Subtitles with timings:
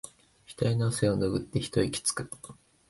[0.47, 2.27] ひたいの汗をぬぐって一息つく